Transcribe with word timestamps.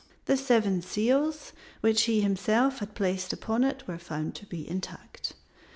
The 0.25 0.35
seven 0.35 0.81
seals 0.81 1.53
which 1.81 2.05
he 2.05 2.21
himself 2.21 2.79
had 2.79 2.95
placed 2.95 3.33
upon 3.33 3.63
it 3.63 3.85
were 3.87 3.99
found 3.99 4.33
to 4.37 4.47
be 4.47 4.67
intact. 4.67 5.33